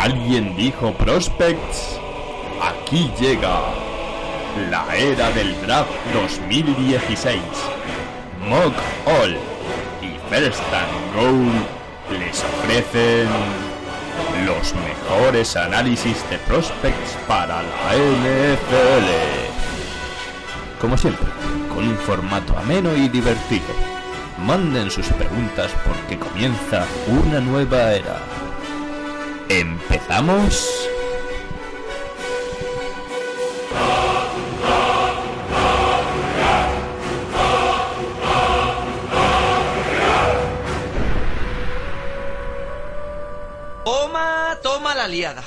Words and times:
Alguien 0.00 0.56
dijo 0.56 0.94
prospects. 0.94 2.00
Aquí 2.62 3.12
llega 3.20 3.60
la 4.70 4.96
era 4.96 5.30
del 5.32 5.54
draft 5.60 5.90
2016. 6.14 7.38
Mock 8.48 8.72
All 9.04 9.36
y 10.00 10.16
First 10.30 10.62
and 10.72 11.14
Goal 11.14 11.50
les 12.18 12.42
ofrecen 12.42 13.28
los 14.46 14.74
mejores 14.74 15.54
análisis 15.54 16.24
de 16.30 16.38
prospects 16.48 17.18
para 17.28 17.62
la 17.62 17.94
NFL. 17.94 19.06
Como 20.80 20.96
siempre, 20.96 21.28
con 21.68 21.86
un 21.86 21.96
formato 21.98 22.56
ameno 22.56 22.96
y 22.96 23.06
divertido. 23.10 23.74
Manden 24.38 24.90
sus 24.90 25.08
preguntas 25.08 25.70
porque 25.86 26.18
comienza 26.18 26.86
una 27.06 27.38
nueva 27.40 27.92
era. 27.92 28.16
¿Empezamos? 29.50 30.88
Toma, 43.84 44.56
toma 44.62 44.94
la 44.94 45.08
liada. 45.08 45.42